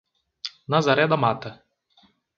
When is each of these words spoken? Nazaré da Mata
Nazaré 0.67 1.05
da 1.09 1.15
Mata 1.17 1.51